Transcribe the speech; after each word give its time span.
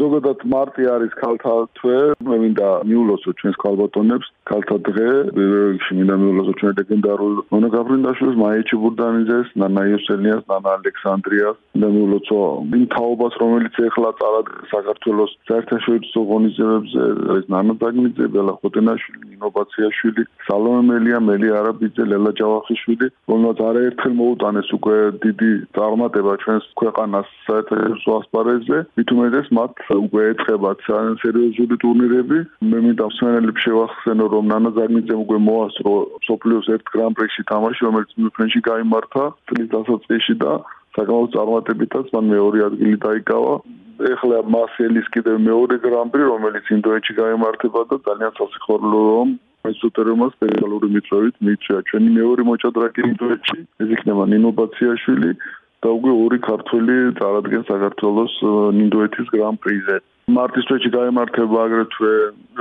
ზოგადად 0.00 0.38
მარტი 0.52 0.82
არის 0.94 1.12
ქალთა 1.20 1.52
თვე. 1.78 1.98
მე 2.26 2.36
მინდა 2.44 2.68
მიულოცო 2.90 3.30
ჩვენს 3.38 3.56
ქალბატონებს 3.64 4.26
ქალთა 4.50 4.76
დღე. 4.88 5.08
რეგში 5.36 5.92
მინდა 5.98 6.14
მიულოცო 6.22 6.52
ჩვენ 6.60 6.72
ლეგენდარულ 6.80 7.34
მონო 7.52 7.68
გაბრინდაშვილს, 7.76 8.36
მაიჩი 8.44 8.76
ბურდანიძეს, 8.82 9.48
ნანა 9.62 9.82
იოსელიანს, 9.90 10.44
ნანა 10.52 10.68
ალექსანდრიას. 10.76 11.56
მინდა 11.74 11.88
მიულოცო 11.96 12.40
იმ 12.76 12.84
თაობას, 12.96 13.34
რომელიც 13.42 13.74
ეხლა 13.88 14.10
წარადგა 14.20 14.60
საქართველოს 14.74 15.32
საერთაშორისო 15.48 16.20
ღონისძიებებზე, 16.30 17.02
ეს 17.36 17.44
ნანა 17.54 17.74
დაგნიძე, 17.82 18.24
ბელა 18.34 18.52
ხოტენაშვილი, 18.60 19.26
ინოვაციაშვილი, 19.36 20.22
სალომე 20.46 20.82
მელია, 20.90 21.18
მელი 21.28 21.48
არაბიძე, 21.60 22.02
ლელა 22.12 22.30
ჯავახიშვილი, 22.40 23.06
რომელთაც 23.30 23.58
არაერთხელ 23.70 24.14
მოუტანეს 24.20 24.68
უკვე 24.76 24.96
დიდი 25.24 25.50
წარმატება 25.76 26.32
ჩვენს 26.42 26.64
ქვეყანას 26.80 27.28
საერთაშორისო 27.46 28.10
ასპარეზზე. 28.20 28.78
მით 28.96 29.08
უმეტეს 29.16 29.48
მათ 29.58 29.72
უკვე 29.94 30.22
ეწებათ 30.32 30.78
სერიოზული 31.22 31.76
ტურნირები. 31.82 32.38
მე 32.70 32.78
მინდა 32.86 33.04
მსმენელებს 33.10 33.64
შევახსენო, 33.66 34.24
რომ 34.34 34.44
ნანა 34.52 34.70
ზაგნიძემ 34.78 35.20
უკვე 35.24 35.38
მოასწრო 35.48 35.92
სოფლიოს 36.28 36.66
ერთ 36.74 36.84
გრან-პრიში 36.94 37.42
თამაში, 37.50 37.80
რომელიც 37.86 38.10
მიუნხენში 38.18 38.60
გამართა 38.70 39.24
წლის 39.46 39.68
დასაწყისში 39.74 40.34
და 40.42 40.52
საკმაოდ 40.96 41.28
წარმატებითაც 41.36 42.06
მან 42.14 42.24
მეორე 42.34 42.58
ადგილი 42.68 42.96
დაიკავა. 43.06 43.54
ეხლა 43.96 44.36
მას 44.52 44.72
ელის 44.86 45.06
კიდევ 45.14 45.36
მეორე 45.48 45.76
გრან-პრი, 45.86 46.22
რომელიც 46.32 46.64
ინდოეთში 46.76 47.12
გამართება 47.16 47.80
და 47.90 47.96
ძალიან 48.08 48.32
სასიხარულო 48.40 49.00
რომ 49.12 49.28
ეს 49.66 49.78
უტერმოს 49.88 50.32
სპეციალური 50.36 50.88
მიწვევით 50.94 51.36
მიწვია 51.46 51.78
ჩვენი 51.88 52.10
მეორე 52.18 52.42
მოჭადრაკე 52.50 53.00
ინდოეთში. 53.10 53.58
ეს 53.82 53.88
იქნება 53.96 54.22
ინოვაციაშვილი 54.38 55.30
და 55.32 55.65
უკვე 55.98 56.12
ორი 56.24 56.38
ქართველი 56.48 56.96
წარადგენს 57.20 57.66
საქართველოს 57.70 58.34
ნინდოეთის 58.78 59.28
გრან-პრიზე. 59.34 59.96
მარტის 60.36 60.66
თვეში 60.68 60.90
გამართება 60.90 61.58
აგრეთვე 61.66 62.12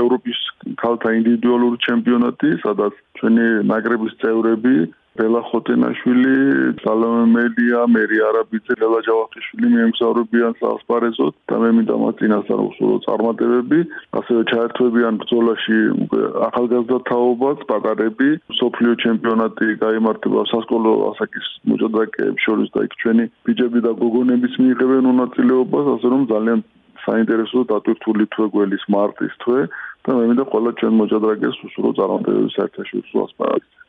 ევროპის 0.03 0.39
ქალთა 0.81 1.09
ინდივიდუალური 1.19 1.77
ჩემპიონატი, 1.87 2.49
სადაც 2.65 2.93
ჩვენი 3.17 3.47
ნაკრების 3.71 4.13
წევრები 4.21 4.75
ბელა 5.15 5.41
ხოტენაშვილი, 5.47 6.31
სალომე 6.83 7.23
მელია, 7.31 7.81
მერი 7.95 8.17
არაბიძე, 8.29 8.75
ლელა 8.81 8.99
ჯავახიშვილი 9.07 9.67
მიემგზავრებიან 9.75 10.57
საასპარეზოდ 10.59 11.33
და 11.51 11.59
მე 11.63 11.69
მინდა 11.77 11.95
მათ 12.01 12.15
წინასწარ 12.19 12.63
უსულო 12.65 12.97
წარმატებები, 13.05 13.79
ასევე 14.19 14.41
ჩაერთვებიან 14.51 15.19
ბრძოლაში 15.23 15.77
ახალგაზრდა 16.49 16.99
თაობაც, 17.11 17.63
პატარები, 17.71 18.29
სოფლიო 18.59 18.93
ჩემპიონატი 19.05 19.67
გამართება 19.85 20.43
სასკოლო 20.51 20.91
ასაკის 21.11 21.47
მოჭადრაკეებს 21.71 22.45
შორის 22.47 22.69
და 22.75 22.85
იქ 22.89 22.93
ჩვენი 23.05 23.25
ბიჭები 23.47 23.79
და 23.87 23.91
გოგონებიც 24.03 24.53
მიიღებენ 24.65 25.03
მონაწილეობას, 25.11 25.85
ასე 25.95 26.07
რომ 26.11 26.27
ძალიან 26.33 26.59
საინტერესო 27.07 27.63
დატვირთული 27.71 28.25
თვე 28.35 28.45
გველის 28.51 28.83
მარტის 28.91 29.33
თვე 29.45 29.59
და 30.03 30.11
მე 30.19 30.23
მინდა 30.29 30.45
ყველა 30.51 30.71
ჩვენ 30.79 30.93
მოჭადრაკეს 30.99 31.63
უსულო 31.69 31.89
წარმატებების 31.99 32.55
საერთაშორისო 32.59 33.25
ასპარეზზე 33.25 33.84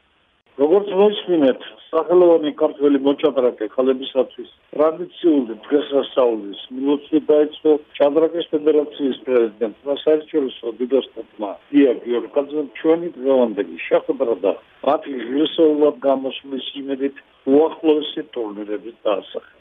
როგორც 0.56 0.88
მოისმინეთ, 0.98 1.64
სახელოვანი 1.92 2.50
ქართველი 2.60 2.98
მოჭადრაკე 3.06 3.66
ხალებისათვის 3.74 4.48
ტრადიციული 4.76 5.56
დღესასწაულის 5.66 6.62
მილოცი 6.76 7.20
დაიწყო 7.30 7.74
ჭადრაკის 7.98 8.48
ფედერაციის 8.52 9.18
პრეზიდენტმა 9.26 9.96
საერთაშორისო 10.04 10.72
დიდოსტატმა 10.80 11.50
დია 11.72 11.92
გიორგაძემ 12.06 12.72
ჩვენი 12.80 13.12
დღევანდელი 13.18 13.76
შეხვედრა 13.88 14.34
და 14.46 14.52
მათი 14.88 15.14
ღირსეულად 15.28 15.96
გამოსვლის 16.08 16.66
იმედით 16.80 17.22
უახლოესი 17.52 18.22
ტურნირების 18.36 18.96
დაასახა. 19.06 19.52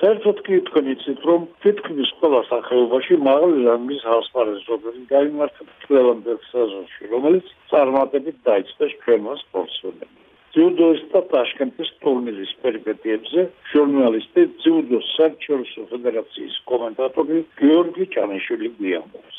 საერთოდ 0.00 0.38
კი 0.46 0.56
თქვენ 0.68 0.86
იცით 0.94 1.20
რომ 1.30 1.42
თითქმის 1.62 2.10
ყველა 2.18 2.40
სახეობაში 2.50 3.14
მაღალი 3.28 3.58
რანგის 3.68 4.02
ასპარეზობები 4.18 5.02
გამართება 5.14 5.72
ყველამდელ 5.86 6.38
სეზონში 6.50 7.14
რომელიც 7.14 7.54
წარმატებით 7.70 8.36
დაიწყეს 8.50 8.92
ჩვენმა 9.04 9.34
სპორტსმენებმა 9.46 10.23
ძიუდოს 10.54 11.00
და 11.12 11.20
ტაშკენტის 11.30 11.88
ტურნირის 12.02 12.50
პერიპეტიებზე 12.64 13.44
ჟურნალისტი 13.70 14.42
ძიუდოს 14.62 15.06
საერთაშორისო 15.16 15.86
ფედერაციის 15.92 16.58
კომენტატორი 16.70 17.38
გიორგი 17.60 18.04
ჭანიშვილი 18.14 18.68
გვიამბობს. 18.78 19.38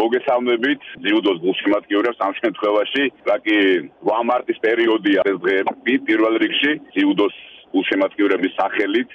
მოგესალმებით 0.00 0.82
ძიუდოს 1.04 1.38
გულშემატკივრებს 1.44 2.18
ამ 2.26 2.32
შემთხვევაში. 2.40 3.04
რაკი 3.30 3.58
8 4.10 4.26
მარტის 4.30 4.58
პერიოდია 4.66 5.20
ეს 5.30 5.38
დღეები 5.44 5.94
პირველ 6.10 6.34
რიგში 6.42 6.72
ძიუდოს 6.96 7.34
გულშემატკივრების 7.72 8.52
სახელით 8.60 9.08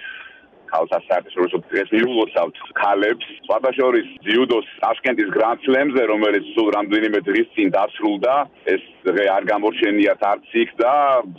ქალთა 0.72 0.98
საერთაშორისო 1.08 1.58
დღეს 1.72 1.90
მიულოცავთ 1.96 2.56
ქალებს. 2.82 3.28
სხვადასხვის 3.46 4.08
ძიუდოს 4.26 4.68
ტაშკენტის 4.84 5.30
გრანდსლემზე, 5.36 6.04
რომელიც 6.14 6.46
სულ 6.56 6.68
რამდენიმე 6.78 7.20
დღის 7.28 7.48
წინ 7.56 7.68
დასრულდა, 7.76 8.34
ეს 8.74 8.84
დღე 9.08 9.26
არ 9.36 9.44
გამორჩენიათ 9.52 10.22
არც 10.32 10.48
იქ 10.64 10.70
და 10.82 10.94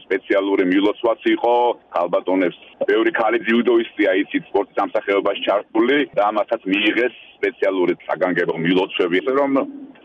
სპეციალური 0.04 0.65
მიულოცვაც 0.72 1.20
იყო 1.37 1.54
ქალბატონებს. 1.97 2.59
ბევრი 2.91 3.10
ქალი 3.20 3.38
ძიუდოისტია 3.47 4.10
იცით 4.22 4.44
სპორტის 4.50 4.78
სამსახიობაში 4.81 5.43
ჩართული 5.49 5.97
და 6.16 6.22
ამათაც 6.31 6.62
მიიღეს 6.72 7.14
სპეციალური 7.38 7.94
საგანგებო 8.06 8.54
მიულოცვები, 8.64 9.16
ესე 9.22 9.32
რომ 9.41 9.50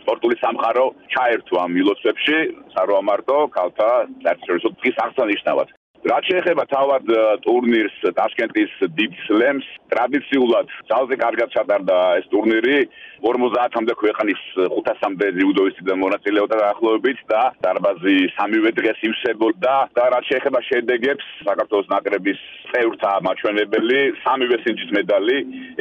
სპორტული 0.02 0.36
სამყარო 0.44 0.86
ჩაერთო 1.14 1.56
ამ 1.64 1.72
მიულოცვებში, 1.76 2.38
საროამარტო 2.74 3.38
ქალთა 3.58 3.90
საერთაშორისო 4.24 4.70
დღის 4.80 4.96
აღსანიშნავად. 5.06 5.77
რაც 6.08 6.28
შეეხება 6.30 6.64
თავად 6.72 7.10
ტურნირს 7.44 7.96
ტაშკენტის 8.16 8.74
დიდ 9.00 9.16
სლემს 9.26 9.68
ტრადიციულად 9.92 10.72
ძალზე 10.92 11.16
კარგად 11.24 11.52
ჩატარდა 11.56 11.98
ეს 12.22 12.28
ტურნირი. 12.32 12.78
50-მდე 13.18 13.94
ქვეყნის 13.98 14.42
500-მდე 14.58 15.28
ჯუდოისტიდან 15.38 15.98
მონაწილეობდა 16.04 16.58
დაახლოებით 16.62 17.20
და 17.32 17.42
დარბაზი 17.66 18.16
სამივე 18.38 18.72
დღეს 18.78 19.00
ივსებოდა 19.10 19.74
და 19.98 20.04
რაც 20.14 20.30
შეეხება 20.32 20.62
შედეგებს 20.70 21.26
საქართველოს 21.48 21.90
ნაკრების 21.94 22.44
წევრთა 22.72 23.12
მაჩვენებელი 23.28 24.00
სამივე 24.22 24.58
სინჯის 24.64 24.92
მედალი 25.00 25.38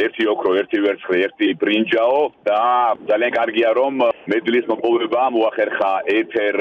ერთი 0.06 0.28
ოქრო 0.32 0.56
ერთი 0.62 0.80
ვერცხლი 0.86 1.18
ერთი 1.28 1.48
ბრინჯაო 1.60 2.20
და 2.48 2.60
ძალიან 3.10 3.32
კარგია 3.36 3.70
რომ 3.80 3.94
მედლის 4.32 4.70
მოპოვება 4.72 5.22
მოახერხა 5.36 5.92
ეთერ 6.20 6.54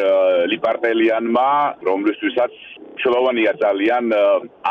ლიპარტელიანმა 0.52 1.50
რომლისთვისაც 1.88 2.54
მნიშვნელოვანია 2.96 3.52
ძალიან 3.60 4.06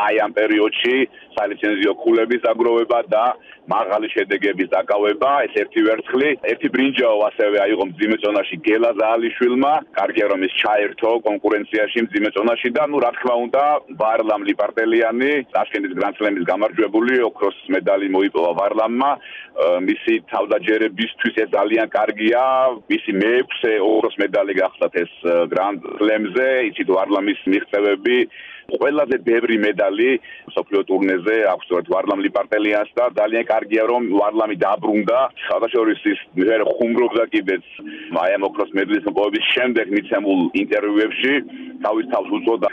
აი 0.05 0.15
ამ 0.25 0.31
პერიოდში 0.39 0.95
სალიცენზიო 1.35 1.93
ქულების 2.01 2.43
აგროვება 2.51 2.99
და 3.11 3.25
მაღალი 3.65 4.07
შედეგების 4.13 4.69
დაკავება, 4.71 5.29
ეს 5.45 5.53
ერთი 5.61 5.81
ვერცხლი, 5.87 6.29
ერთი 6.53 6.67
ბრინჯაო 6.75 7.17
ასევე 7.29 7.57
აიღო 7.65 7.85
მძიმე 7.91 8.17
ზონაში 8.23 8.57
გელა 8.67 8.91
ზალიშვილმა, 8.99 9.73
კარგია 9.97 10.25
რომ 10.31 10.41
ის 10.47 10.53
ჩაერთო 10.61 11.11
კონკურენციაში 11.27 11.99
მძიმე 12.05 12.29
ზონაში 12.37 12.69
და 12.77 12.83
ნუ 12.91 12.97
რა 13.05 13.11
თქმა 13.17 13.35
უნდა, 13.45 13.63
ვარლამ 14.01 14.41
ლიპარტელიანი, 14.49 15.31
ტაშკენტის 15.55 15.97
გრანსლემის 15.99 16.45
გამარჯვებული 16.51 17.13
ოქროს 17.29 17.57
მედალი 17.75 18.07
მოიპოვა 18.15 18.51
ვარლამმა. 18.61 19.11
მისი 19.55 20.13
თავდაჯერებისთვის 20.29 21.35
ეს 21.43 21.49
ძალიან 21.57 21.87
კარგია, 21.97 22.41
მისი 22.91 23.11
მეექვსე 23.23 23.71
ოქროს 23.87 24.15
მედალი 24.23 24.53
გახდათ 24.61 24.93
ეს 25.03 25.13
გრანსლემზე, 25.51 26.47
იცით 26.69 26.89
ვარლამის 26.91 27.39
მიღწევები 27.51 28.14
თამაშში 28.15 28.53
ყველაზე 28.65 29.17
ბევრი 29.21 29.57
მედალი 29.61 30.09
მსოფლიო 30.49 30.81
ტურნეზე 30.89 31.35
აქვს 31.53 31.67
თორედ 31.69 31.87
ვარლამ 31.93 32.23
ლიპარტელიანს 32.25 32.89
და 32.97 33.05
ძალიან 33.19 33.45
კარგია 33.45 33.83
რომ 33.91 34.01
ვარლამი 34.17 34.55
დაბრუნდა. 34.57 35.19
ხალხაშორის 35.47 36.01
ის 36.13 36.19
ვერ 36.33 36.61
ხუმრობდა 36.65 37.25
კიდეც 37.33 37.65
აი 38.21 38.29
ამ 38.37 38.43
ოქროს 38.49 38.71
მედლის 38.73 39.05
მოპოვების 39.05 39.45
შემდეგ 39.53 39.85
მიცემულ 39.95 40.39
ინტერვიუებში. 40.61 41.33
თავის 41.85 42.05
თავს 42.13 42.29
უწოდა. 42.37 42.69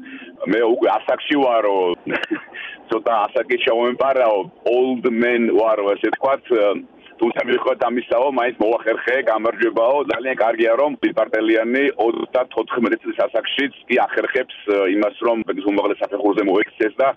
მე 0.50 0.60
უკვე 0.72 0.88
ასაკში 0.96 1.36
ვარო. 1.44 1.78
ცოტა 2.88 3.12
ასაკი 3.28 3.56
შევემპარავ 3.64 4.36
old 4.72 5.04
man 5.12 5.42
ვარო 5.60 5.92
ასე 5.92 6.08
თქვათ. 6.16 6.44
თუმცა 7.24 7.42
მიხვდა 7.48 7.86
ამისაო 7.88 8.28
მაინც 8.36 8.56
მოახერხე 8.60 9.14
გამარჯვებაო. 9.24 9.96
ძალიან 10.12 10.36
კარგია 10.44 10.72
რომ 10.76 10.92
პარტელიანი 11.00 11.84
34 11.96 13.00
წლის 13.00 13.18
ასაკშიც 13.26 13.72
კი 13.88 13.96
ახერხებს 14.04 14.56
იმას 14.96 15.16
რომ 15.24 15.38
ეს 15.48 15.64
უმაღლეს 15.72 16.02
საფეხურზე 16.04 16.42
მოექცეს 16.50 16.92
და 17.00 17.08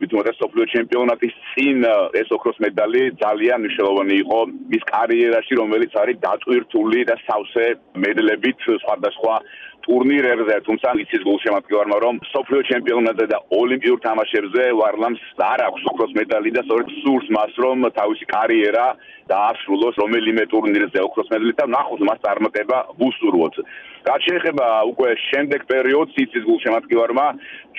ვიტყვით 0.00 0.26
ეს 0.32 0.40
ოფლიო 0.46 0.64
ჩემპიონატის 0.72 1.34
წინ 1.52 1.84
ეს 2.20 2.28
ოქროს 2.36 2.58
მედალი 2.64 3.02
ძალიან 3.22 3.58
მნიშვნელოვანი 3.64 4.14
იყო 4.22 4.38
მის 4.72 4.84
კარიერაში, 4.92 5.52
რომელიც 5.60 5.92
არის 6.02 6.20
დატვირთული 6.26 7.00
და 7.08 7.16
სავსე 7.24 7.66
მედლებით 8.04 8.60
სხვადასხვა 8.84 9.34
ტურნირებზე, 9.86 10.54
თუმცა 10.66 10.88
იცის 11.02 11.22
გულშემატკივარმა, 11.26 11.96
რომ 12.04 12.14
სოფლიო 12.34 12.60
ჩემპიონატზე 12.70 13.26
და 13.32 13.38
ოლიმპიურ 13.60 13.98
თამაშებზე 14.06 14.62
ვარლამს 14.80 15.22
არ 15.50 15.60
აქვს 15.66 15.82
ოქროს 15.90 16.12
მედალი 16.18 16.50
და 16.56 16.62
სწორედ 16.66 16.88
სურს 17.02 17.26
მას, 17.36 17.52
რომ 17.64 17.86
თავისი 17.98 18.24
კარიერა 18.34 18.86
დაასრულოს 19.30 19.94
რომელიმე 20.02 20.44
ტურნირზე 20.52 20.98
ოქროს 21.06 21.30
მედალით 21.32 21.56
და 21.62 21.66
ნახოთ 21.76 22.00
მას 22.08 22.18
წარმატება 22.26 22.78
ვუსურვოთ. 22.98 23.54
რაც 24.06 24.22
შეეხება 24.28 24.66
უკვე 24.92 25.08
შემდეგ 25.18 25.60
პერიოდს 25.70 26.18
იცის 26.22 26.44
გულშემატკივარმა 26.46 27.26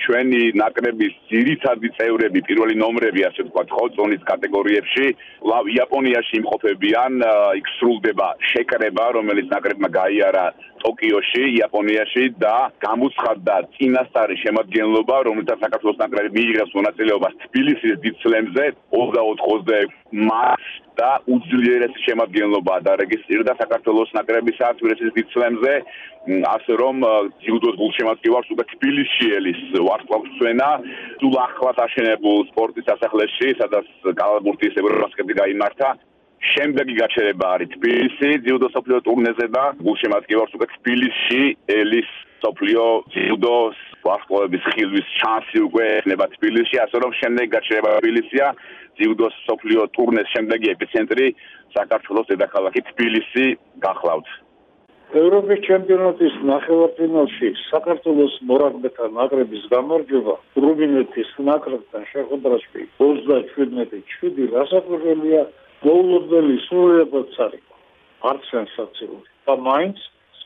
ჩვენი 0.02 0.42
ნაკრების 0.60 1.14
ძირითადი 1.30 1.88
წევრები, 1.96 2.40
პირველი 2.48 2.74
ნომრები, 2.82 3.24
ასე 3.28 3.46
ვთქვათ, 3.46 3.68
ხო, 3.74 3.84
ზონის 3.96 4.22
კატეგორიებში, 4.28 5.06
ლავ 5.50 5.70
იაპონიაში 5.74 6.34
იმყოფებიან, 6.40 7.12
იქ 7.60 7.66
სრულდება 7.78 8.28
შეკრება, 8.52 9.04
რომელიც 9.18 9.46
ნაკრებმა 9.54 9.88
გაიარა 9.98 10.44
ტოკიოში, 10.84 11.42
იაპონიაში 11.58 12.24
და 12.38 12.54
გამოცხადდა 12.84 13.54
წინასწარი 13.74 14.36
შემადგენლობა, 14.44 15.16
რომელთა 15.28 15.54
საქართველოს 15.64 15.98
ნაკრები 16.04 16.30
მიიღებს 16.38 16.76
მონაწილეობას 16.78 17.38
თბილისის 17.48 17.94
დიდწლემზე 18.04 18.64
24-26 18.94 19.98
მარტს 20.12 20.68
და 20.98 21.10
უძლიერესი 21.30 22.00
შემადგენლობა 22.06 22.74
დარეგისტრირდა 22.86 23.54
საქართველოს 23.60 24.10
ნაკრებისა 24.16 24.72
თბილისის 24.80 25.14
დიდწლემზე, 25.16 25.74
ასე 26.54 26.72
რომ 26.82 26.96
ჯიუდოს 27.44 27.78
გულშემატკივარს 27.80 28.52
უკვე 28.54 28.64
თბილისში 28.72 29.28
ელის 29.38 29.60
ვარსკვლავსვენა, 29.88 30.68
თუ 31.20 31.28
ახლად 31.46 31.82
აშენებულ 31.86 32.38
სპორტის 32.50 32.88
სასახლეში, 32.90 33.48
სადაც 33.60 33.86
კალაბურთის 34.20 34.80
ევრობასკეტი 34.82 35.34
გამართა 35.40 35.88
შემდეგი 36.54 36.94
გაჩერება 37.02 37.46
არის 37.54 37.70
თბილისი 37.74 38.28
ჯიუდო 38.46 38.68
სოფლიო 38.74 38.98
ტურნეზე 39.06 39.46
და 39.54 39.64
გულშემატკივარს 39.82 40.54
უკვე 40.58 40.66
თბილისში 40.78 41.42
ელის 41.74 42.10
სოფლიო 42.42 42.84
ჯიუდოს 43.14 43.78
ვარსკვლავების 44.06 44.64
ხილვის 44.72 45.06
შანსი 45.18 45.62
უკვე 45.68 45.84
ექნება 45.98 46.26
თბილისში 46.34 46.76
ასე 46.84 46.96
რომ 47.04 47.12
შემდეგი 47.20 47.54
გაჩერება 47.54 47.90
თბილისია. 48.02 48.46
ჯიუდოს 48.98 49.34
სოფლიო 49.46 49.80
ტურნეს 49.94 50.28
შემდეგი 50.34 50.68
ეპიცენტრი 50.74 51.26
საქართველოს 51.78 52.30
დედაქალაქი 52.32 52.80
თბილისი 52.90 53.44
გახლავთ. 53.86 54.28
ევროპის 55.08 55.60
ჩემპიონატის 55.64 56.34
ნახევარფინალში 56.44 57.48
საქართველოს 57.70 58.34
მორაგბეთა 58.48 59.06
ნაკრების 59.18 59.62
გამარჯვება 59.72 60.34
რუმინეთის 60.64 61.30
ნაკრებთან 61.48 62.02
შეხვედრაში 62.12 62.82
37-7 63.00 64.52
რასაკვირველია 64.52 65.42
მოულოდნელი 65.86 66.56
სრულიადაც 66.66 67.40
არის 67.46 67.64
არც 68.30 68.42
სენსაციური 68.52 69.28
და 69.48 69.54
მაინც 69.70 69.98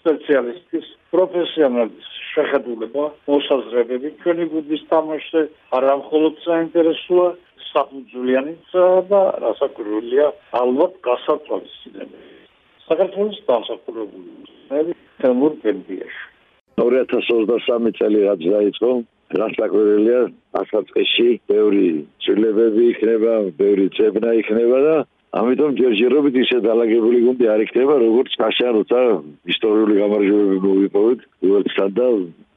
სპეციალისტის 0.03 0.87
პროფესიონალის 1.15 2.09
შეხედულება 2.33 3.05
მოსაზრებები 3.31 4.11
ჩვენი 4.23 4.47
გუნდის 4.53 4.83
თამაშზე 4.91 5.43
არა 5.79 5.95
მხოლოდ 6.03 6.35
საინტერესოა 6.47 7.29
საფუძვლიანიც 7.71 8.75
და 9.13 9.23
რასაკვირველია 9.45 10.27
ალბათ 10.63 10.99
გასაწვალისწინებელი 11.07 12.21
საქართველოს 12.89 13.41
დასახურებული 13.49 14.99
თემურ 15.23 15.57
გენდიაში 15.65 16.23
2023 16.83 17.97
წელი 18.01 18.21
რაც 18.27 18.45
დაიწყო 18.57 18.93
რასაკვირველია 19.41 20.21
ასაწყეში 20.61 21.29
ბევრი 21.49 21.87
ცვლილებები 22.25 22.85
იქნება, 22.93 23.35
ბევრი 23.61 23.87
წებნა 23.97 24.35
იქნება 24.41 24.81
და 24.87 24.97
ამიტომ 25.33 25.77
ჯერჯერობით 25.81 26.35
ისე 26.43 26.59
დაალაგებული 26.67 27.19
გუნდი 27.25 27.47
არ 27.49 27.61
იქნება 27.65 27.95
როგორც 28.05 28.35
კაშა 28.41 28.69
როცა 28.77 29.01
ისტორიული 29.49 29.95
გამარჯვებები 30.03 30.59
მოვიპოვეთ 30.65 31.21
უელსთან 31.49 31.91
და 31.97 32.07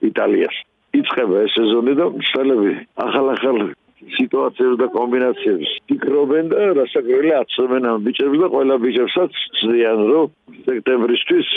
იტალიას. 0.10 0.56
იწყება 1.00 1.36
ეს 1.46 1.56
სეზონი 1.56 1.94
და 2.00 2.06
მსვლელები 2.20 2.72
ახალ-ახალ 3.06 3.60
სიტუაციებს 4.16 4.78
და 4.82 4.88
კომბინაციებს 4.96 5.70
ფიქრობენ 5.90 6.52
და 6.52 6.60
რასაკვირველი 6.80 7.32
აცნობენ 7.42 7.88
ამ 7.92 8.04
ბიჭებს 8.06 8.38
და 8.44 8.48
ყველა 8.56 8.76
ბიჭებსაც 8.84 9.32
ცდიან 9.60 10.00
რომ 10.12 10.26
სექტემბრისთვის 10.68 11.48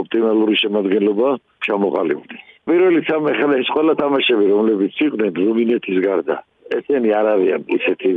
ოპტიმალური 0.00 0.54
შემადგენლობა 0.62 1.28
ჩამოყალიბდეს 1.66 2.42
პირველი 2.68 3.00
თამაში 3.08 3.46
ეს 3.60 3.68
ყველა 3.76 3.94
თამაშები 4.02 4.44
რომლებიც 4.54 5.00
იყვნენ 5.06 5.32
რუმინეთის 5.38 5.98
გარდა 6.08 6.36
ესენი 6.72 7.10
არ 7.18 7.26
არიან 7.34 7.62
ისეთი 7.76 8.10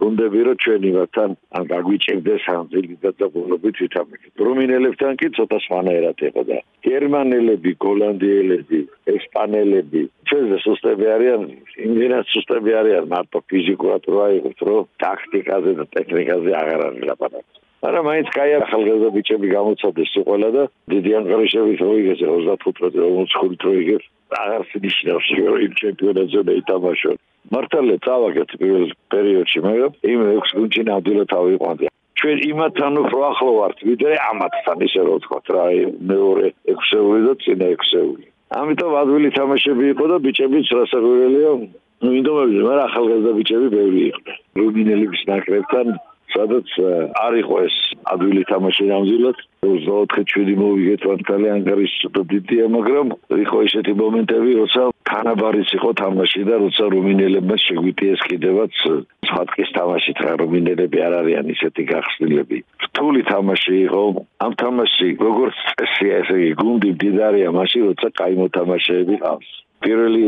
გუნდები 0.00 0.40
რომ 0.46 0.56
ჩვენი 0.64 0.90
ვართან 0.96 1.30
ან 1.58 1.64
გაგვიჭერდეს 1.72 2.44
ამ 2.54 2.66
ძილიდან 2.72 3.14
და 3.20 3.26
ბოლობით 3.36 3.76
ვითამაშოთ 3.82 4.44
რუმინელებთან 4.46 5.12
კი 5.20 5.28
ცოტა 5.36 5.58
სხვანაირად 5.66 6.18
იყო 6.30 6.42
და 6.50 6.58
გერმანელები 6.88 7.72
გოლანდიელები 7.86 8.80
ესპანელები 9.14 10.02
ჩვენზე 10.30 10.58
სუსტები 10.64 11.06
არიან 11.16 11.40
იმენად 11.86 12.24
სუსტები 12.34 12.70
არიან 12.80 13.10
მარტო 13.14 13.38
ფიზიკურად 13.52 14.02
რა 14.16 14.26
იყოს 14.40 14.58
რომ 14.70 14.90
ტაქტიკაზე 15.04 15.72
და 15.80 15.84
ტექნიკაზე 15.96 16.50
აღარ 16.62 16.86
არის 16.88 17.08
ლაპარაკი 17.10 17.60
არა 17.80 18.00
მაინც 18.04 18.28
კაი 18.36 18.52
ახალგაზრდა 18.60 19.08
ბიჭები 19.16 19.48
გამოცადეს 19.56 20.10
უყველა 20.20 20.48
და 20.56 20.64
დიდი 20.92 21.10
ანყარიშებით 21.20 21.80
როიგეს 21.80 22.20
35-25 22.24 23.64
როიგეს 23.68 24.04
აღარც 24.40 24.70
ნიშნავს 24.84 25.28
რომ 25.40 25.72
ჩემპიონატზე 25.80 26.40
დაითამაშონ 26.50 27.16
მართალია 27.56 27.98
წავაგეთ 28.04 28.50
პირველ 28.60 28.92
პერიოდში 29.14 29.62
მაგრამ 29.64 29.92
იმ 30.12 30.20
6 30.28 30.52
გუნდში 30.58 30.82
ნამდვილად 30.90 31.32
ავიყვანდი. 31.40 31.86
ჩვენ 32.20 32.38
იმათან 32.52 32.92
უფრო 33.00 33.18
ახლო 33.30 33.52
ვართ 33.58 33.78
ვიდრე 33.88 34.14
ამათთან 34.28 34.78
ისე 34.86 35.00
რომ 35.08 35.16
ვთქვათ 35.16 35.46
რა 35.56 35.64
მეორე 36.12 36.46
6-ეული 36.68 37.20
და 37.26 37.34
წინა 37.42 37.68
6-ეული 37.80 38.24
ამიტომ 38.60 38.92
ადვილი 39.00 39.28
თამაშები 39.38 39.84
იყო 39.94 40.04
და 40.12 40.16
ბიჭებიც 40.26 40.68
რასაკვირველია 40.78 41.50
ნუ 42.04 42.10
ინდომებზე 42.20 42.60
მაგრამ 42.68 42.86
ახალგაზრდა 42.90 43.32
ბიჭები 43.40 43.68
ბევრი 43.76 44.00
იყვნენ. 44.10 44.38
რუმინელების 44.60 45.22
ნაკრებთან 45.32 45.86
სადაც 46.34 46.68
არ 47.24 47.34
იყო 47.42 47.56
ეს 47.66 47.76
ადვილი 48.14 48.42
თამაში 48.50 48.84
ნამდვილად 48.90 49.38
24-7 49.66 50.56
მოვიგეთ 50.62 51.02
ვანკალი 51.10 51.48
ანგარის 51.56 51.94
დიდია 52.32 52.66
მაგრამ 52.76 53.06
იყო 53.44 53.58
ისეთი 53.68 53.92
მომენტები 54.02 54.50
როცა 54.60 54.82
თანაბარიც 55.10 55.70
იყო 55.78 55.90
თამაში 56.02 56.42
და 56.48 56.54
როცა 56.64 56.84
რუმინელებმა 56.94 57.56
შეგვიტიეს 57.66 58.20
კიდევაც 58.30 58.74
სხვადასხვა 59.30 59.66
თამაში 59.78 60.12
ტრა 60.18 60.32
რუმინელები 60.42 60.98
არ 61.06 61.14
არიან 61.20 61.46
ისეთი 61.54 61.82
გახსნილები. 61.92 62.58
რთული 62.86 63.20
თამაში 63.32 63.74
იყო. 63.86 64.02
ამ 64.44 64.52
თამაში 64.62 65.08
როგორც 65.28 65.56
წესია 65.78 66.14
ესე 66.22 66.36
იგი 66.40 66.52
გუნდი 66.62 66.90
დიდარია 67.02 67.48
მაშინ 67.58 67.82
როცა 67.90 68.08
კაი 68.18 68.34
მოთამაშეები 68.42 69.16
ყავს 69.24 69.50
პირველი 69.80 70.26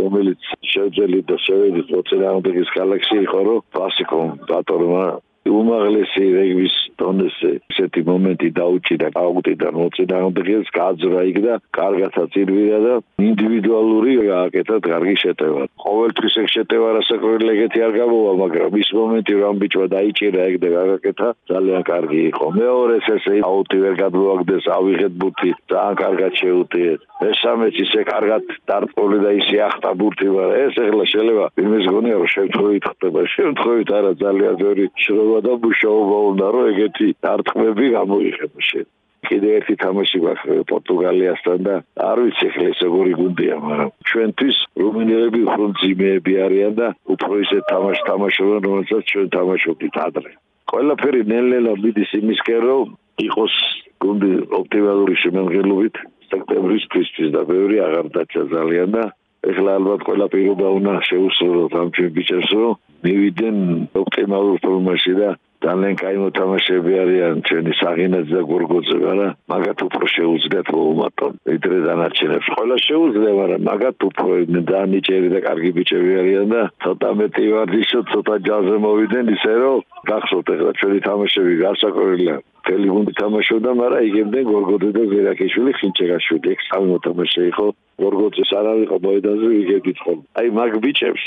რომელიც 0.00 0.40
შეძელი 0.72 1.20
და 1.30 1.36
შევედი 1.46 1.80
მოწინააღმდეგის 1.94 2.70
galaxy 2.76 3.16
იყო 3.26 3.40
რომ 3.48 3.58
კლასიკო 3.74 4.20
ბატორმა 4.50 5.04
უმაღლესი 5.48 6.24
რეგბის 6.36 6.74
დონეზე 7.00 7.50
ესეთი 7.72 8.02
მომენტი 8.04 8.48
დაუჭირა 8.58 9.08
აუტიდან 9.20 9.72
მოწინააღმდეგეს 9.80 10.68
გაძრა 10.76 11.22
იქ 11.30 11.38
და 11.46 11.54
კარგათა 11.78 12.24
წირვირა 12.34 12.78
და 12.84 12.94
ინდივიდუალური 13.24 14.12
გააკეთა 14.28 14.76
კარგი 14.84 15.16
შეტევა. 15.24 15.62
ყოველთვის 15.84 16.34
ეგ 16.42 16.48
შეტევა 16.54 16.88
რასაკვირველი 16.98 17.50
ეგეთი 17.56 17.80
არ 17.86 17.92
გამოვა, 18.00 18.32
მაგრამ 18.42 18.76
ის 18.82 18.90
მომენტი 19.00 19.34
რომ 19.40 19.54
ბიჭმა 19.64 19.86
დაიჭირა 19.96 20.40
ეგ 20.50 20.54
და 20.60 20.68
გააკეთა 20.76 21.28
ძალიან 21.50 21.82
კარგი 21.90 22.20
იყო. 22.30 22.44
მეორეს 22.60 23.06
ესე 23.16 23.34
აუტი 23.50 23.78
ვერ 23.84 23.94
გადმოაგდეს, 24.04 24.64
ავიღეთ 24.76 25.12
ბურთი, 25.20 25.50
ძალიან 25.72 25.96
კარგად 26.04 26.32
შეუტიეთ. 26.40 27.00
მესამეც 27.20 27.74
ისე 27.84 28.00
კარგად 28.12 28.42
დარტყული 28.68 29.18
და 29.24 29.30
ისე 29.40 29.56
ახტა 29.68 29.90
ბურთი, 30.00 30.28
მაგრამ 30.36 30.56
ეს 30.64 30.74
ეხლა 30.84 31.04
შეიძლება 31.12 31.44
იმის 31.64 31.84
გონია 31.92 32.16
რომ 32.20 32.30
შემთხვევით 32.36 32.84
ხდება, 32.90 33.20
შემთხვევით 33.36 33.88
არა 33.98 34.12
ძალიან 34.24 34.54
ძვირი 34.60 34.86
შრომა 35.04 35.29
და 35.46 35.52
მუშაობა 35.64 36.16
უნდა 36.30 36.46
რომ 36.54 36.64
ეგეთი 36.72 37.06
დარტყმები 37.24 37.86
გამოიღება 37.96 38.60
შენ. 38.70 38.86
კიდე 39.28 39.48
ერთი 39.58 39.74
თამაში 39.84 40.18
გვაქვს 40.24 40.64
პორტუგალიასთან 40.70 41.58
და 41.66 41.74
არ 42.10 42.18
ვიცი 42.24 42.48
ხლე 42.54 42.66
ეს 42.72 42.78
როგორი 42.86 43.12
გუნდია, 43.20 43.54
მაგრამ 43.64 43.90
ჩვენთვის 44.10 44.56
რუმინელები 44.82 45.40
უფრო 45.46 45.64
ძიმეები 45.80 46.32
არიან 46.46 46.72
და 46.80 46.88
უფრო 47.14 47.32
ისე 47.44 47.58
თამაში 47.72 48.02
თამაშობენ, 48.10 48.60
რომელსაც 48.66 49.02
ჩვენ 49.10 49.26
თამაშობდით 49.36 49.94
ადრე. 50.06 50.32
ყველაფერი 50.70 51.20
ნელ-ნელა 51.30 51.72
მიდის 51.84 52.10
იმისკენ, 52.20 52.60
რომ 52.70 52.86
იყოს 53.28 53.54
გუნდი 54.00 54.32
ოპტიმალური 54.60 55.14
შემოგელობით 55.22 55.94
სექტემბრისთვის 56.30 57.08
და 57.34 57.42
ბევრი 57.52 57.76
აღარ 57.86 58.06
დაჭა 58.16 58.42
ძალიან 58.54 58.88
და 58.96 59.04
ეხლა 59.40 59.70
ალბათ 59.80 60.00
ყველა 60.08 60.26
პირობა 60.34 60.68
უნდა 60.78 60.92
შეუსრულოთ 61.08 61.72
ამ 61.80 61.88
ჩემ 61.96 62.10
ბიჭებს, 62.16 62.50
რომ 62.60 62.74
მივიდნენ 63.04 63.56
ოპტიმალურ 64.00 64.56
ფორმაში 64.64 65.12
და 65.20 65.28
ძალიან 65.60 65.94
კაი 66.00 66.16
მოთამაშეები 66.24 66.92
არიან 67.04 67.40
ჩვენი 67.44 67.72
საღინაც 67.80 68.26
და 68.32 68.40
გორგოძე, 68.50 68.96
არა, 69.12 69.26
მაგათ 69.52 69.78
უფრო 69.86 70.04
შეუძლიათ 70.16 70.68
მოუმატონ, 70.76 71.32
ვიდრე 71.50 71.78
დანარჩენებს. 71.86 72.46
ყველა 72.56 72.76
შეუძლია, 72.88 73.32
მაგრამ 73.40 73.66
მაგათ 73.68 73.98
უფრო 74.08 74.30
დანიჭერი 74.72 75.28
და 75.34 75.40
კარგი 75.48 75.70
ბიჭები 75.76 76.12
არიან 76.20 76.48
და 76.54 76.62
ცოტა 76.84 77.10
მეტი 77.20 77.44
ვარდიშო, 77.52 78.00
ცოტა 78.12 78.34
ჯაზზე 78.48 78.76
მოვიდნენ 78.86 79.26
ისე 79.36 79.52
რომ 79.60 79.78
გახსოვთ 80.08 80.46
ეხლა 80.56 80.70
ჩვენი 80.80 80.98
თამაშები 81.08 81.52
გასაკურილია. 81.64 82.36
თელი 82.70 82.88
გუნდი 82.94 83.12
თამაშობდა, 83.18 83.70
მაგრამ 83.82 84.04
იგებდნენ 84.08 84.44
გორგოძე 84.54 84.90
და 84.96 85.02
ზერაკიშვილი, 85.12 85.72
ხინჩეგაშვილი. 85.78 86.46
ეს 86.54 86.60
სამი 86.70 86.86
მოთამაშე 86.94 87.42
იყო. 87.50 87.66
გორგოძეს 88.02 88.50
არ 88.58 88.66
არისო 88.72 88.96
მოედანზე 89.06 89.48
იგებდით 89.62 89.98
ხოლმე. 90.04 90.24
აი 90.38 90.48
მაგ 90.58 90.72
ბიჭებს 90.84 91.24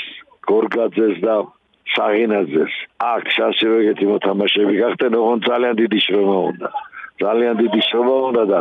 გორგაძეს 0.48 1.16
და 1.26 1.34
საღინაძეს 1.92 2.74
აქ 3.04 3.24
სასივეგეთი 3.36 4.04
მოთამაშეები 4.10 4.74
გახდნენ 4.80 5.16
ოღონ 5.20 5.40
ძალიან 5.48 5.74
დიდი 5.80 5.98
შრომა 6.06 6.38
უნდა 6.50 6.68
ძალიან 7.22 7.54
დიდი 7.62 7.80
შრომა 7.88 8.16
უნდა 8.28 8.44
და 8.52 8.60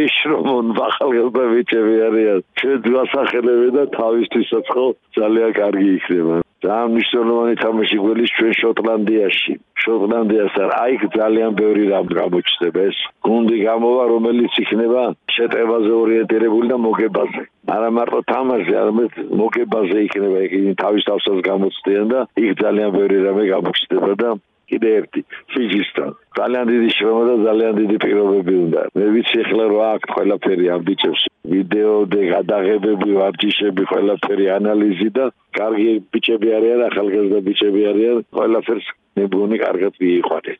ის 0.00 0.10
შრომა 0.18 0.56
ახალგაზრდა 0.88 1.44
ბიჭები 1.54 1.94
არიან 2.08 2.44
ჩვენ 2.60 2.78
გვასახელებენ 2.88 3.72
და 3.78 3.84
თავისთვისაც 3.98 4.64
ხო 4.74 4.86
ძალიან 5.16 5.50
კარგი 5.60 5.88
იქნება 5.96 6.36
ძალიან 6.64 6.88
მნიშვნელოვანი 6.94 7.54
თამაში 7.62 7.96
გველის 8.04 8.30
ჩვენ 8.38 8.54
შოტლანდიაში. 8.62 9.52
შოტლანდიასთან 9.84 10.68
აი 10.82 10.94
ძალიან 11.18 11.50
ბევრი 11.60 11.84
რამ 11.92 12.06
გამოჩნდება 12.20 12.80
ეს. 12.90 12.98
გუნდი 13.26 13.58
გამოვა, 13.68 14.02
რომელიც 14.14 14.52
იქნება 14.64 15.02
შეტევაზე 15.36 15.92
ორიენტირებული 16.02 16.66
და 16.72 16.76
მოგებაზე. 16.86 17.42
არა 17.74 17.88
მარტო 17.98 18.20
თამაში, 18.32 18.72
არამედ 18.82 19.12
მოგებაზე 19.40 19.98
იქნება 20.06 20.38
იქ 20.46 20.52
თავის 20.82 21.02
თავსაც 21.10 21.38
გამოცდიან 21.48 22.06
და 22.12 22.20
იქ 22.42 22.50
ძალიან 22.62 22.90
ბევრი 22.98 23.18
რამე 23.28 23.44
გამოჩნდება 23.54 24.12
და 24.22 24.28
კიდე 24.68 24.88
ერთი 24.98 25.20
ფიზისთან. 25.52 26.10
ძალიან 26.38 26.64
დიდი 26.72 26.88
შრომა 26.96 27.24
და 27.28 27.36
ძალიან 27.48 27.74
დიდი 27.80 27.96
პირობები 28.04 28.54
უნდა. 28.64 28.80
მე 28.96 29.06
ვიცი 29.14 29.36
ახლა 29.44 29.64
რა 29.72 29.88
აქ 29.96 30.02
ყველაფერი 30.14 30.66
ამ 30.74 30.80
ბიჭებს. 30.88 31.22
ვიდეო 31.52 31.94
და 32.12 32.20
გადაღებები 32.34 33.10
ვარჯიშები 33.20 33.82
ყველაფერი 33.92 34.46
ანალიზი 34.58 35.08
და 35.18 35.24
კარგი 35.58 35.90
ბიჭები 36.12 36.48
არიან 36.58 36.80
ახალგაზრდა 36.88 37.38
ბიჭები 37.48 37.82
არიან. 37.90 38.16
ყველაფერს 38.38 38.88
მგონი 39.26 39.56
კარგად 39.64 39.92
ვიყვანე 40.02 40.54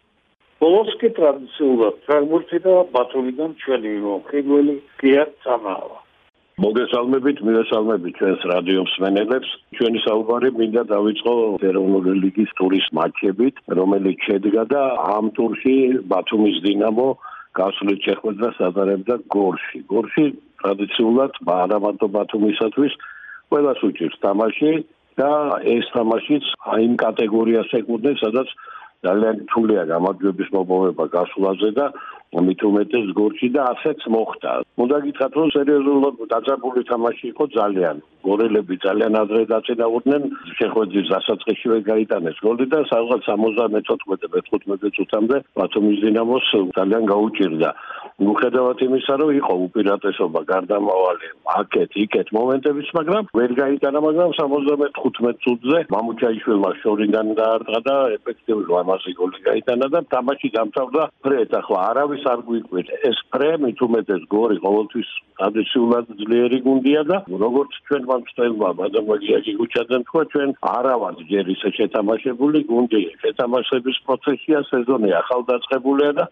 ბოლოსკი 0.62 1.08
ტრადიციულად 1.18 1.98
ფრანგულში 2.06 2.58
და 2.66 2.74
ბათუმიდან 2.94 3.50
ჩვენი 3.62 3.92
მოხიბლული 4.04 4.74
გია 5.02 5.24
წამავა 5.44 5.98
მოგესალმებით, 6.58 7.38
მივესალმებით 7.46 8.14
ჩვენს 8.18 8.42
რადიო 8.50 8.82
მსმენელებს. 8.82 9.50
ჩვენი 9.78 10.00
საუბარი 10.02 10.48
მინდა 10.58 10.82
დავიწყო 10.90 11.34
ეროვნული 11.70 12.12
ლიგის 12.22 12.50
ტურის 12.58 12.86
მატჩებით, 12.98 13.54
რომელიც 13.78 14.18
შედგა 14.26 14.64
და 14.72 14.82
ამ 15.14 15.30
ტურში 15.38 15.74
ბათუმის 16.10 16.58
დინამო 16.66 17.08
გასული 17.58 17.94
შეხვედრას 18.06 18.56
ატარებდა 18.68 19.14
გორში. 19.36 19.78
გორში 19.92 20.24
ტრადიციულად 20.58 21.32
არა 21.46 21.78
მარტო 21.86 22.06
ბათუმისათვის 22.18 22.92
ყველას 23.54 23.80
უჭირს 23.88 24.18
თამაში 24.26 24.72
და 25.18 25.30
ეს 25.62 25.86
თამაშიც 25.94 26.44
აი 26.74 26.80
იმ 26.88 26.94
კატეგორიას 27.04 27.70
ეკუთვნის, 27.80 28.18
სადაც 28.18 28.48
ძალიან 29.06 29.34
რთულია 29.46 29.82
გამარჯვების 29.94 30.48
მოპოვება 30.58 31.04
გასულაზე 31.14 31.70
და 31.78 31.86
მით 32.36 32.60
უმეტეს 32.68 33.06
გორში 33.16 33.48
და 33.56 33.62
ასეც 33.72 34.04
მოხდა. 34.12 34.52
უნდა 34.84 34.96
გითხრათ 35.04 35.32
რომ 35.38 35.48
სერიოზულად 35.56 36.14
დაძაბული 36.32 36.82
თამაში 36.90 37.24
იყო 37.32 37.44
ძალიან. 37.56 37.96
გორელები 38.26 38.76
ძალიან 38.84 39.12
ადრე 39.22 39.42
დაწინაურდნენ, 39.48 40.22
შეხვედრის 40.58 41.06
დასაწყისშივე 41.14 41.78
გაიტანეს 41.88 42.38
გოლი 42.44 42.66
და 42.68 42.78
სადღაც 42.92 43.22
74-15 43.32 44.92
წუთამდე 44.96 45.36
ბათუმის 45.56 45.98
დინამოს 46.04 46.46
ძალიან 46.76 47.02
გაუჭირდა. 47.12 47.70
მიუხედავად 48.18 48.78
იმისა, 48.86 49.14
რომ 49.20 49.30
იყო 49.38 49.54
უპირატესობა 49.68 50.40
გარდამავალი 50.52 51.28
აქეთ 51.58 51.90
იქეთ 52.02 52.28
მომენტებიც, 52.38 52.88
მაგრამ 52.98 53.28
ვერ 53.38 53.50
გაიტანა, 53.62 53.98
მაგრამ 54.06 54.30
75 54.38 55.38
წუთზე 55.44 55.78
მამუჩაიშვილმა 55.94 56.70
შორიდან 56.82 57.26
დაარტყა 57.38 57.80
და 57.88 57.96
ეფექტიური 58.18 58.72
ამაზე 58.82 59.12
გოლი 59.20 59.38
გაიტანა 59.48 59.86
და 59.94 60.00
თამაში 60.14 60.48
დამთავრდა 60.58 61.02
ფრედ. 61.24 61.50
ახლა 61.58 61.78
არავის 61.90 62.24
არ 62.32 62.40
გვიკვირ 62.48 62.86
ეს 63.10 63.18
პრემი 63.32 63.70
თუ 63.78 63.86
მეტეს 63.94 64.22
გორი 64.34 64.56
ყოველთვის 64.66 65.08
ტრადიციულად 65.38 66.06
ძლიერი 66.20 66.58
გუნდია 66.66 67.02
და 67.10 67.16
როგორც 67.44 67.72
ჩვენ 67.88 68.02
მომწელმა 68.10 68.70
ბადამაგიაჯი 68.80 69.52
გუჩაძემ 69.60 70.02
თქვა 70.08 70.22
ჩვენ 70.32 70.50
არა 70.74 70.94
ვართ 71.02 71.18
ჯერ 71.30 71.46
ისე 71.54 71.68
შეთამაშებული 71.78 72.58
გუნდი 72.70 73.02
შეთამაშების 73.22 73.98
პროცესია 74.06 74.58
სეზონი 74.70 75.10
ახალდაწყებულია 75.22 76.12
და 76.18 76.24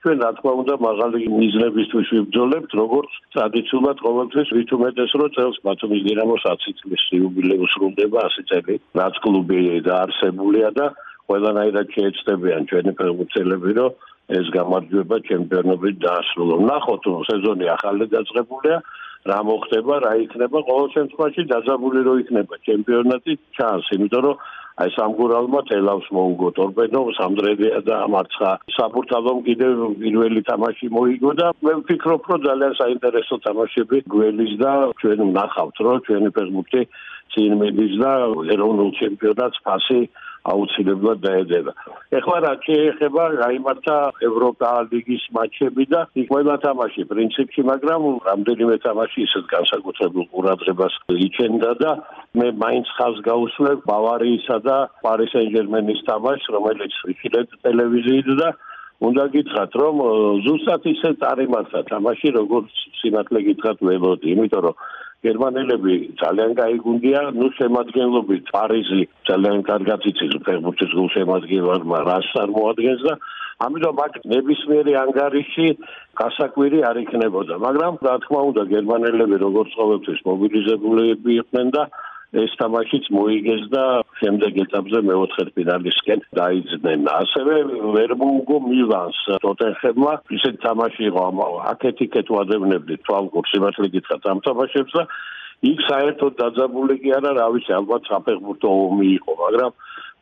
ჩვენ 0.00 0.22
რა 0.24 0.30
თქმა 0.36 0.52
უნდა 0.60 0.74
მაღალი 0.80 1.18
მიზნებისთვის 1.28 2.10
ვიბრძოლებთ 2.16 2.70
როგორც 2.80 3.10
ტრადიციულად 3.36 3.98
ყოველთვის 4.06 4.48
ვით 4.56 4.70
უმეტეს 4.76 5.12
რომ 5.20 5.32
წელს 5.36 5.56
ბათუმის 5.66 6.02
დინამოს 6.08 6.44
10 6.48 6.78
წლის 6.80 7.02
იუბილეი 7.18 7.66
სრულდება 7.74 8.20
100 8.36 8.46
წელი 8.50 8.76
რაც 9.00 9.14
კლუბი 9.24 9.60
დაარსებულია 9.88 10.70
და 10.78 10.86
ყველანაირად 11.28 11.92
შეეცდებიან 11.96 12.62
ჩვენი 12.70 12.92
ფეხბურთელები 13.00 13.72
რომ 13.80 13.92
ეს 14.30 14.46
გამარჯვება 14.54 15.16
ჩემპიონობით 15.26 15.96
დაასრულო. 16.06 16.56
ნახოთ, 16.70 17.02
რომ 17.10 17.22
სეზონი 17.30 17.66
ახალი 17.76 18.04
დაწყებულია, 18.14 18.76
რა 19.30 19.38
მოხდება, 19.48 19.94
რა 20.06 20.12
იქნება, 20.24 20.58
ყოველ 20.70 20.88
შემთხვევაში 20.96 21.42
დაძაბული 21.50 22.00
რო 22.06 22.14
იქნება 22.22 22.54
ჩემპიონატი 22.68 23.32
ჩანს, 23.58 23.86
იმიტომ 23.96 24.22
რომ 24.26 24.36
აი 24.80 24.90
სამგურალმა 24.96 25.60
თელავს 25.68 26.06
მოუგო 26.16 26.48
ტორპედო, 26.56 27.00
სამდრედია 27.18 27.80
და 27.84 27.96
მარცხა. 28.14 28.50
საფურთალომ 28.76 29.38
კიდევ 29.48 29.74
პირველი 30.00 30.40
თამაში 30.48 30.86
მოიგო 30.96 31.32
და 31.40 31.48
მე 31.66 31.72
ვფიქრობ, 31.80 32.22
რომ 32.30 32.40
ძალიან 32.48 32.72
საინტერესო 32.80 33.36
თამაშები 33.44 33.98
გველის 34.14 34.52
და 34.62 34.72
ჩვენ 35.00 35.20
ვნახავთ, 35.30 35.76
რომ 35.84 35.96
ჩვენი 36.06 36.30
ფეხბურთი 36.36 36.82
წინ 37.34 37.52
მიდის 37.60 37.94
და 38.00 38.12
ეროვნულ 38.56 38.90
ჩემპიონატს 39.00 39.58
ფასი 39.68 40.00
აუცილებლად 40.48 41.18
დაედება. 41.20 41.72
ეხლა 42.16 42.36
რა 42.44 42.52
შეეხება 42.64 43.24
გაიმართა 43.40 43.96
ევროპა 44.28 44.70
ლიგის 44.92 45.24
მატჩები 45.36 45.84
და 45.92 46.00
ყველა 46.30 46.54
თამაში 46.64 47.02
პრინციპში, 47.12 47.60
მაგრამ 47.70 48.00
რამდენიმე 48.28 48.76
თამაში 48.86 49.18
ისეთ 49.26 49.44
განსაკუთრებულ 49.54 50.24
ყურადღებას 50.32 50.94
იჩენდა 51.26 51.70
და 51.82 51.90
მე 52.40 52.48
მაინც 52.64 52.86
ხალხს 52.96 53.20
გაუსმევ 53.28 53.76
ბავარიისა 53.92 54.56
და 54.64 54.76
პარი 55.04 55.26
სენ-ჟერმენის 55.34 56.00
თამაშს, 56.08 56.46
რომელიც 56.56 56.92
ვიხილეთ 57.04 57.48
ტელევიზიით 57.64 58.28
და 58.40 58.48
უნდა 59.00 59.24
გითხრათ, 59.32 59.72
რომ 59.80 59.94
ზუსტად 60.44 60.82
ისე 60.92 61.10
წარიმართა 61.20 61.80
თამაში, 61.88 62.32
როგორც 62.36 62.68
სიმართლე 63.00 63.40
გითხრათ 63.48 63.78
ვებოდი, 63.88 64.26
იმიტომ 64.34 64.64
რომ 64.66 64.76
გერმანელები 65.26 65.94
ძალიან 66.20 66.52
გაიგუნდია, 66.60 67.20
ნუ 67.36 67.48
შემადგენლობით 67.58 68.44
პარიზი 68.56 69.02
ძალიან 69.28 69.60
კარგად 69.68 70.06
იცის 70.10 70.34
ფეხბურთის 70.46 70.94
გულშემატკივარმა 70.96 71.98
რას 72.08 72.28
წარმოადგენს 72.36 73.02
და 73.08 73.14
ამიტომ 73.66 74.00
აქ 74.04 74.14
ნებისმიერი 74.32 74.92
ანგარიში 75.04 75.66
გასაკვირი 76.20 76.80
არ 76.90 76.96
იქნებოდა, 77.04 77.60
მაგრამ 77.66 77.98
რა 78.06 78.14
თქმა 78.24 78.40
უნდა 78.50 78.62
გერმანელები 78.72 79.36
როგორც 79.44 79.70
ყოველთვის 79.80 80.20
მობილიზებულები 80.30 81.30
იყვნენ 81.40 81.68
და 81.76 81.82
ეს 82.30 82.52
თამაშიც 82.60 83.10
მოიგეს 83.10 83.62
და 83.74 83.84
შემდეგ 84.20 84.58
ეტაპზე 84.64 84.98
მეოთხე 85.10 85.44
ფინალისკენ 85.56 86.20
დაიძნენ. 86.38 87.00
ასევე 87.10 87.54
ვერ 87.96 88.10
მოუგო 88.22 88.56
მილანს 88.70 89.18
ტოტენჰემმა, 89.42 90.12
ისეთ 90.38 90.54
თამაში 90.62 91.02
იყო 91.10 91.24
აკეთიკეთ 91.74 92.26
ვადებნებდი 92.36 92.94
თვალყურს 93.02 93.52
იმართლე 93.58 93.88
გითხრათ 93.94 94.24
ამ 94.30 94.38
თამაშებს 94.46 94.94
და 94.94 95.04
იქ 95.70 95.78
საერთოდ 95.90 96.32
დაძაბული 96.40 96.94
კი 97.02 97.10
არა, 97.18 97.30
რა 97.36 97.46
ვიცი, 97.52 97.72
ალბათ 97.80 98.02
საფეხბურთო 98.08 98.68
ომი 98.86 99.08
იყო, 99.18 99.32
მაგრამ 99.42 99.72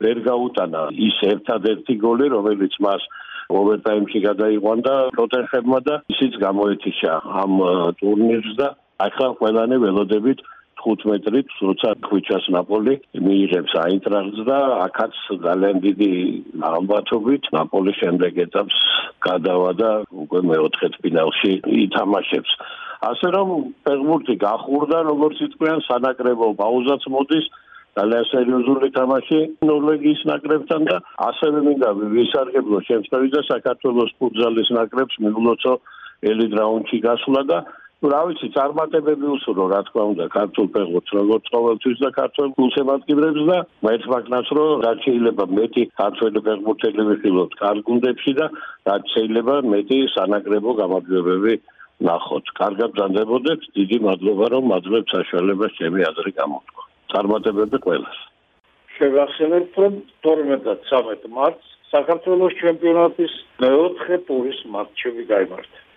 ვერ 0.03 0.19
გაუტანა 0.25 0.83
ის 1.09 1.17
ერთადერთი 1.29 1.95
გოლი, 2.03 2.27
რომელიც 2.35 2.75
მას 2.83 3.03
ოვერტაიმში 3.49 4.21
გადაიყვანდა 4.29 4.95
ტოტენჰემმა 5.17 5.79
და 5.89 5.95
ისიც 6.13 6.33
გამოეთიშა 6.43 7.13
ამ 7.43 7.53
ტურნირს 8.01 8.51
და 8.61 8.69
ახლა 8.99 9.29
ყველანი 9.41 9.77
ველოდებით 9.85 10.43
15 10.89 11.05
მეტრით, 11.11 11.49
როცა 11.69 11.89
ხვიჩას 12.09 12.45
ნაპოლი 12.57 12.95
მიიღებს 13.27 13.73
აინტრახტს 13.85 14.41
და 14.49 14.59
აქაც 14.89 15.15
ძალიან 15.45 15.77
დიდი 15.85 16.13
ამბათობით 16.73 17.45
ნაპოლი 17.57 17.93
შემდეგ 18.01 18.33
ეტაპს 18.49 18.77
გადავა 19.29 19.71
და 19.81 19.91
უკვე 20.25 20.41
მეოთხე 20.51 20.89
ფინალში 21.05 21.53
ითამაშებს. 21.85 22.53
ასე 23.11 23.29
რომ 23.37 23.49
ფეხბურთი 23.87 24.35
გახურდა, 24.43 24.99
როგორც 25.13 25.37
იტყვიან, 25.47 25.79
სანაკრებო 25.89 26.47
პაუზაც 26.59 27.03
მოდის 27.15 27.47
ძალიან 27.99 28.25
სერიოზული 28.31 28.89
თამაში 28.95 29.39
ნორვეგიის 29.69 30.21
ნაკრებთან 30.31 30.83
და 30.89 30.97
ასევე 31.29 31.59
მინდა 31.67 31.89
ვისარგებლო 32.15 32.79
შემთხვევით 32.89 33.33
და 33.37 33.43
საქართველოს 33.53 34.11
ფუტზალის 34.19 34.69
ნაკრებს 34.79 35.15
მიულოცო 35.25 35.73
ელით 36.31 36.53
რაუნდში 36.59 36.99
გასვლა 37.09 37.43
და 37.51 37.59
რა 37.99 38.21
ვიცი, 38.31 38.49
წარმატებები 38.55 39.27
უსურო, 39.27 39.65
რა 39.75 39.81
თქმა 39.91 40.03
უნდა, 40.15 40.25
ქართულ 40.31 40.67
ფეხბურთს 40.75 41.15
როგორც 41.19 41.45
ყოველთვის 41.51 41.99
და 41.99 42.11
ქართულ 42.15 42.49
გულშემატკივრებს 42.59 43.43
და 43.51 43.57
მეც 43.83 44.03
მაგნაც 44.13 44.47
რომ 44.55 44.83
რაც 44.87 44.99
შეიძლება 45.07 45.45
მეტი 45.59 45.83
ქართული 45.99 46.39
ფეხბურთელი 46.47 47.03
ვიხილოთ 47.09 47.51
კარგუნდებში 47.59 48.33
და 48.39 48.47
რაც 48.87 49.03
შეიძლება 49.15 49.55
მეტი 49.75 49.99
სანაკრებო 50.15 50.71
გამარჯვებები 50.79 51.53
ნახოთ. 52.07 52.47
კარგად 52.61 52.89
ბრძანდებოდეთ, 52.95 53.61
დიდი 53.75 53.99
მადლობა 54.07 54.47
რომ 54.55 54.65
მაძლევთ 54.73 55.07
საშუალებას 55.19 55.73
ჩემი 55.83 56.01
აზრი 56.11 56.31
გამოთქვა. 56.39 56.83
წარმატებები 57.11 57.79
ყველას. 57.83 58.19
შეგახსენებთ 58.95 59.75
რომ 59.83 59.93
12 60.23 60.63
და 60.63 60.75
13 60.87 61.27
მარტს 61.35 61.67
საქართველოს 61.91 62.55
ჩემპიონატის 62.63 63.33
მეოთხე 63.59 64.17
ტურის 64.31 64.59
მატჩები 64.71 65.23
გამართა. 65.35 65.88